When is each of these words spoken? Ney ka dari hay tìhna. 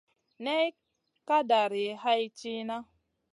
Ney 0.43 0.67
ka 1.27 1.37
dari 1.49 1.85
hay 2.03 2.23
tìhna. 2.37 2.77